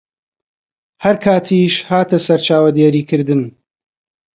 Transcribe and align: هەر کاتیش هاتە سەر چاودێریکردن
هەر 1.03 1.15
کاتیش 1.25 1.75
هاتە 1.89 2.17
سەر 2.25 2.39
چاودێریکردن 2.47 3.41